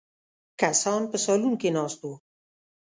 کسان 0.61 1.01
په 1.11 1.17
سالون 1.25 1.53
کې 1.61 1.69
ناست 1.77 1.99
وو. 2.03 2.13